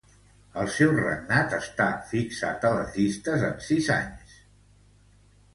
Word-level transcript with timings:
El 0.61 0.69
seu 0.75 0.93
regnat 0.99 1.53
està 1.57 1.87
fixat 2.13 2.65
a 2.71 2.71
les 2.79 2.97
llistes 2.97 3.47
en 3.51 3.55
sis 3.69 3.91
anys. 4.01 4.39